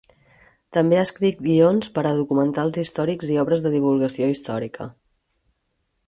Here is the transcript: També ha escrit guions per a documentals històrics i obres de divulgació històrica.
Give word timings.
També 0.77 0.97
ha 0.99 1.03
escrit 1.07 1.43
guions 1.47 1.91
per 1.97 2.03
a 2.03 2.13
documentals 2.21 2.79
històrics 2.83 3.33
i 3.35 3.37
obres 3.45 3.65
de 3.67 3.73
divulgació 3.77 4.31
històrica. 4.37 4.89